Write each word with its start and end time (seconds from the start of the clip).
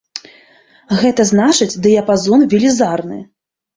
Гэта 1.01 1.21
значыць, 1.31 1.77
дыяпазон 1.83 2.47
велізарны. 2.55 3.19